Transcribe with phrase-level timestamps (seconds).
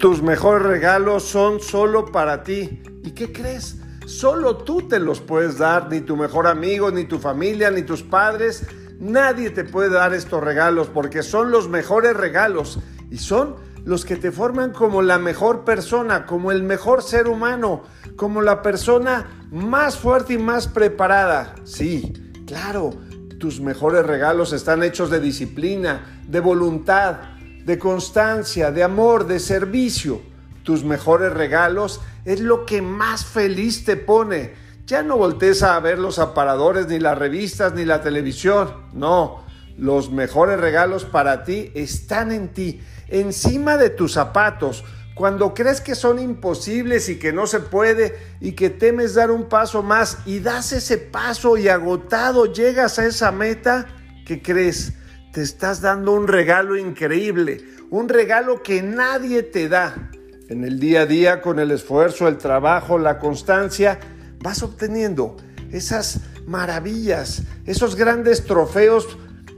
[0.00, 2.82] Tus mejores regalos son solo para ti.
[3.04, 3.76] ¿Y qué crees?
[4.06, 8.02] Solo tú te los puedes dar, ni tu mejor amigo, ni tu familia, ni tus
[8.02, 8.66] padres.
[8.98, 12.78] Nadie te puede dar estos regalos porque son los mejores regalos
[13.10, 17.82] y son los que te forman como la mejor persona, como el mejor ser humano,
[18.16, 21.56] como la persona más fuerte y más preparada.
[21.64, 22.14] Sí,
[22.46, 22.94] claro,
[23.38, 27.18] tus mejores regalos están hechos de disciplina, de voluntad,
[27.64, 30.20] de constancia, de amor, de servicio.
[30.62, 34.52] Tus mejores regalos es lo que más feliz te pone.
[34.86, 38.72] Ya no voltees a ver los aparadores, ni las revistas, ni la televisión.
[38.92, 39.44] No,
[39.78, 44.84] los mejores regalos para ti están en ti, encima de tus zapatos.
[45.14, 49.48] Cuando crees que son imposibles y que no se puede y que temes dar un
[49.48, 53.86] paso más y das ese paso y agotado llegas a esa meta,
[54.24, 54.94] ¿qué crees?
[55.32, 60.10] Te estás dando un regalo increíble, un regalo que nadie te da.
[60.48, 64.00] En el día a día, con el esfuerzo, el trabajo, la constancia,
[64.42, 65.36] vas obteniendo
[65.70, 69.06] esas maravillas, esos grandes trofeos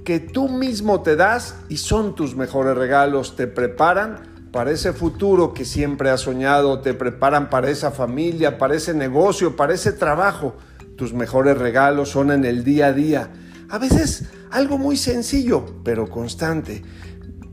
[0.04, 5.54] que tú mismo te das y son tus mejores regalos, te preparan para ese futuro
[5.54, 10.54] que siempre has soñado, te preparan para esa familia, para ese negocio, para ese trabajo.
[10.96, 13.30] Tus mejores regalos son en el día a día.
[13.72, 16.82] A veces algo muy sencillo, pero constante,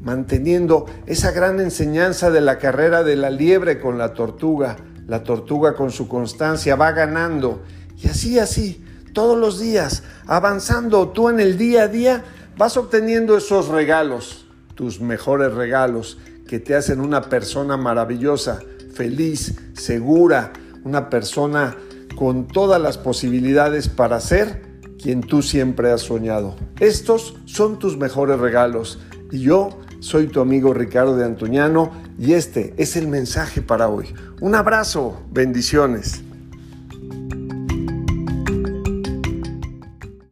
[0.02, 4.76] manteniendo esa gran enseñanza de la carrera de la liebre con la tortuga.
[5.08, 7.64] La tortuga con su constancia va ganando
[7.98, 12.26] y así, así, todos los días, avanzando tú en el día a día,
[12.58, 16.18] vas obteniendo esos regalos, tus mejores regalos,
[16.50, 18.60] que te hacen una persona maravillosa,
[18.94, 20.52] feliz, segura,
[20.84, 21.78] una persona
[22.18, 24.69] con todas las posibilidades para ser
[25.02, 26.56] quien tú siempre has soñado.
[26.80, 29.00] Estos son tus mejores regalos
[29.32, 34.14] y yo soy tu amigo Ricardo de Antuñano y este es el mensaje para hoy.
[34.42, 36.24] Un abrazo, bendiciones.